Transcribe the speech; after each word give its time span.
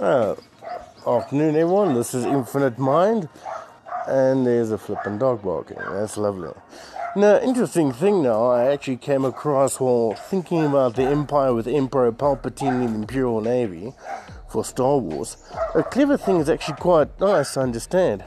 Uh, 0.00 0.34
afternoon, 1.06 1.54
everyone. 1.56 1.92
This 1.92 2.14
is 2.14 2.24
Infinite 2.24 2.78
Mind, 2.78 3.28
and 4.08 4.46
there's 4.46 4.70
a 4.70 4.78
flippin' 4.78 5.18
dog 5.18 5.42
barking. 5.42 5.76
That's 5.76 6.16
lovely. 6.16 6.52
Now, 7.16 7.38
interesting 7.40 7.92
thing 7.92 8.22
now, 8.22 8.46
I 8.46 8.72
actually 8.72 8.96
came 8.96 9.26
across 9.26 9.78
while 9.78 10.14
thinking 10.14 10.64
about 10.64 10.96
the 10.96 11.02
Empire 11.02 11.52
with 11.52 11.68
Emperor 11.68 12.12
Palpatine 12.12 12.82
in 12.82 12.94
the 12.94 12.98
Imperial 13.00 13.42
Navy 13.42 13.92
for 14.48 14.64
Star 14.64 14.96
Wars. 14.96 15.36
A 15.74 15.82
clever 15.82 16.16
thing 16.16 16.36
is 16.36 16.48
actually 16.48 16.78
quite 16.78 17.20
nice 17.20 17.52
to 17.52 17.60
understand. 17.60 18.24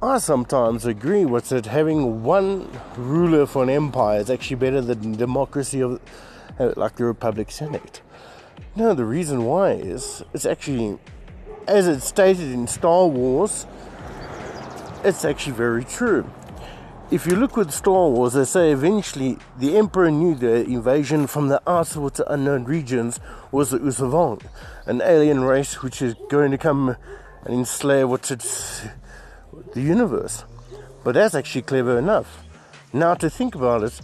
I 0.00 0.16
sometimes 0.16 0.86
agree 0.86 1.26
with 1.26 1.52
it. 1.52 1.66
Having 1.66 2.22
one 2.22 2.70
ruler 2.96 3.44
for 3.44 3.62
an 3.64 3.68
empire 3.68 4.20
is 4.20 4.30
actually 4.30 4.56
better 4.56 4.80
than 4.80 5.12
democracy 5.12 5.82
of, 5.82 6.00
uh, 6.58 6.72
like 6.74 6.96
the 6.96 7.04
Republic 7.04 7.50
Senate. 7.50 8.00
No, 8.74 8.94
the 8.94 9.04
reason 9.04 9.44
why 9.44 9.72
is 9.72 10.22
it's 10.34 10.44
actually, 10.44 10.98
as 11.66 11.88
it's 11.88 12.04
stated 12.04 12.52
in 12.52 12.66
Star 12.66 13.06
Wars, 13.06 13.66
it's 15.02 15.24
actually 15.24 15.56
very 15.56 15.84
true. 15.84 16.30
If 17.10 17.24
you 17.24 17.36
look 17.36 17.56
with 17.56 17.70
Star 17.70 18.08
Wars, 18.08 18.32
they 18.32 18.44
say 18.44 18.72
eventually 18.72 19.38
the 19.58 19.76
Emperor 19.78 20.10
knew 20.10 20.34
the 20.34 20.64
invasion 20.64 21.26
from 21.28 21.48
the 21.48 21.62
outer 21.66 22.10
to 22.10 22.32
unknown 22.32 22.64
regions 22.64 23.20
was 23.52 23.70
the 23.70 23.78
Yuuzhan 23.78 24.10
Vong, 24.10 24.42
an 24.86 25.00
alien 25.00 25.44
race 25.44 25.82
which 25.82 26.02
is 26.02 26.14
going 26.28 26.50
to 26.50 26.58
come 26.58 26.96
and 27.44 27.54
enslave 27.54 28.08
what's 28.08 28.30
the 28.30 29.80
universe. 29.80 30.44
But 31.04 31.14
that's 31.14 31.34
actually 31.36 31.62
clever 31.62 31.96
enough. 31.96 32.44
Now 32.92 33.14
to 33.14 33.30
think 33.30 33.54
about 33.54 33.84
it, 33.84 34.00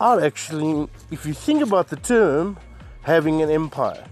I'd 0.00 0.22
actually, 0.22 0.88
if 1.10 1.26
you 1.26 1.34
think 1.34 1.60
about 1.60 1.88
the 1.88 1.96
term 1.96 2.56
having 3.04 3.40
an 3.42 3.50
empire, 3.50 4.04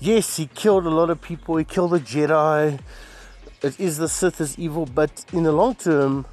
yes, 0.00 0.36
he 0.36 0.46
killed 0.46 0.86
a 0.86 0.90
lot 0.90 1.10
of 1.10 1.20
people, 1.20 1.56
he 1.56 1.64
killed 1.64 1.90
the 1.90 2.00
Jedi. 2.00 2.78
It 3.62 3.80
is 3.80 3.98
the 3.98 4.08
Sith 4.08 4.40
is 4.40 4.58
evil, 4.58 4.86
but 4.86 5.24
in 5.32 5.42
the 5.42 5.52
long 5.52 5.74
term, 5.74 6.26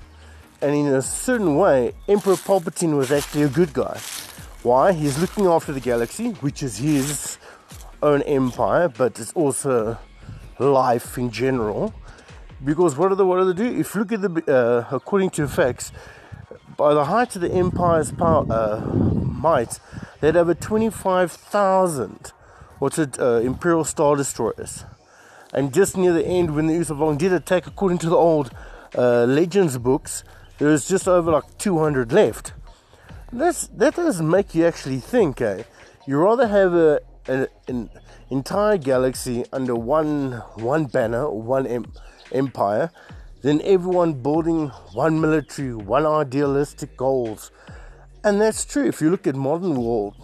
and 0.62 0.76
in 0.76 0.88
a 0.88 1.02
certain 1.02 1.56
way, 1.58 1.94
Emperor 2.08 2.36
Palpatine 2.36 2.96
was 2.96 3.12
actually 3.12 3.44
a 3.44 3.50
good 3.50 3.74
guy. 3.74 4.00
Why? 4.64 4.94
He's 4.94 5.18
looking 5.18 5.48
after 5.48 5.72
the 5.72 5.80
galaxy, 5.80 6.32
which 6.34 6.62
is 6.62 6.78
his 6.78 7.40
own 8.04 8.22
empire, 8.24 8.88
but 8.90 9.20
it's 9.20 9.34
also 9.34 9.98
life 10.60 11.18
in 11.18 11.32
general. 11.32 11.94
Because 12.64 12.96
what 12.96 13.10
do 13.10 13.16
they, 13.16 13.24
what 13.24 13.40
do 13.40 13.54
they 13.54 13.64
do? 13.64 13.80
If 13.80 13.96
you 13.96 14.02
look 14.02 14.12
at 14.12 14.22
the, 14.22 14.54
uh, 14.54 14.96
according 14.96 15.32
to 15.32 15.48
facts, 15.48 15.92
by 16.78 16.94
the 16.94 17.06
height 17.06 17.36
of 17.36 17.42
the 17.42 17.52
empire's 17.52 18.12
power, 18.12 18.46
uh, 18.52 18.82
might, 19.42 19.80
they 20.20 20.28
had 20.28 20.38
over 20.38 20.54
25,000 20.54 22.32
what's 22.82 22.98
it, 22.98 23.20
uh, 23.20 23.40
Imperial 23.44 23.84
Star 23.84 24.16
Destroyers. 24.16 24.86
And 25.54 25.74
just 25.74 25.96
near 25.98 26.14
the 26.14 26.26
end, 26.26 26.56
when 26.56 26.68
the 26.68 26.74
Yuuzhan 26.74 26.98
Vong 26.98 27.18
did 27.18 27.32
attack, 27.34 27.68
according 27.68 28.00
to 28.00 28.10
the 28.10 28.16
old 28.16 28.52
uh, 28.98 29.26
Legends 29.26 29.78
books, 29.78 30.24
there 30.58 30.70
was 30.70 30.88
just 30.88 31.08
over 31.08 31.32
like 31.32 31.58
200 31.60 32.12
left. 32.12 32.54
That's, 33.32 33.68
that 33.68 33.96
does 33.96 34.22
make 34.22 34.56
you 34.56 34.66
actually 34.66 35.00
think, 35.00 35.42
eh? 35.42 35.64
You 36.08 36.18
rather 36.18 36.48
have 36.48 36.74
a, 36.74 37.00
a 37.28 37.48
an 37.68 37.90
entire 38.32 38.78
galaxy 38.78 39.46
under 39.54 39.76
one 39.76 40.32
one 40.56 40.86
banner 40.86 41.30
one 41.30 41.68
em- 41.68 41.94
empire 42.32 42.90
than 43.42 43.62
everyone 43.62 44.14
building 44.14 44.70
one 44.94 45.22
military, 45.22 45.76
one 45.76 46.06
idealistic 46.06 46.98
goals. 46.98 47.52
And 48.24 48.40
that's 48.40 48.66
true. 48.66 48.88
If 48.88 49.02
you 49.02 49.10
look 49.10 49.26
at 49.26 49.36
modern 49.36 49.76
world, 49.76 50.16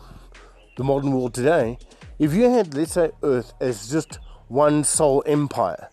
the 0.77 0.83
modern 0.83 1.11
world 1.11 1.33
today, 1.33 1.79
if 2.19 2.33
you 2.33 2.49
had, 2.49 2.73
let's 2.75 2.93
say, 2.93 3.11
Earth 3.23 3.53
as 3.59 3.89
just 3.89 4.19
one 4.47 4.83
sole 4.83 5.23
empire, 5.25 5.89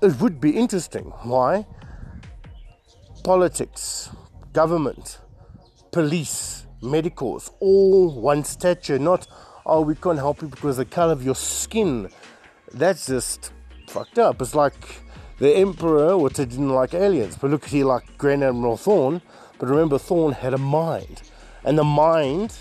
it 0.00 0.18
would 0.20 0.40
be 0.40 0.50
interesting. 0.50 1.04
Why? 1.22 1.66
Politics, 3.22 4.10
government, 4.52 5.18
police, 5.92 6.66
medicals, 6.82 7.50
all 7.60 8.20
one 8.20 8.44
stature, 8.44 8.98
not, 8.98 9.26
oh, 9.66 9.82
we 9.82 9.94
can't 9.94 10.18
help 10.18 10.42
you 10.42 10.48
because 10.48 10.78
the 10.78 10.84
color 10.84 11.12
of 11.12 11.24
your 11.24 11.34
skin. 11.34 12.08
That's 12.72 13.06
just 13.06 13.52
fucked 13.88 14.18
up. 14.18 14.40
It's 14.40 14.54
like 14.54 15.02
the 15.38 15.54
Emperor, 15.56 16.16
which 16.16 16.34
didn't 16.34 16.70
like 16.70 16.94
aliens, 16.94 17.36
but 17.36 17.50
look, 17.50 17.64
at 17.64 17.70
he 17.70 17.84
liked 17.84 18.16
Grand 18.16 18.42
Admiral 18.42 18.76
Thrawn. 18.76 19.20
But 19.58 19.68
remember, 19.68 19.98
Thrawn 19.98 20.32
had 20.32 20.54
a 20.54 20.58
mind, 20.58 21.22
and 21.64 21.78
the 21.78 21.84
mind 21.84 22.54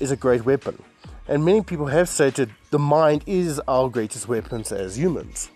is 0.00 0.10
a 0.10 0.16
great 0.16 0.44
weapon. 0.44 0.82
And 1.26 1.44
many 1.44 1.62
people 1.62 1.86
have 1.86 2.08
stated 2.08 2.50
the 2.70 2.78
mind 2.78 3.24
is 3.26 3.60
our 3.66 3.88
greatest 3.88 4.28
weapons 4.28 4.72
as 4.72 4.98
humans. 4.98 5.50